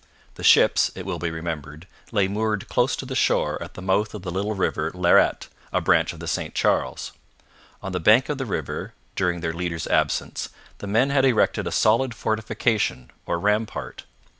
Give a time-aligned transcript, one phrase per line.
[0.33, 4.15] The ships, it will be remembered, lay moored close to the shore at the mouth
[4.15, 7.11] of the little river Lairet, a branch of the St Charles.
[7.83, 11.71] On the bank of the river, during their leader's absence, the men had erected a
[11.71, 14.05] solid fortification or rampart.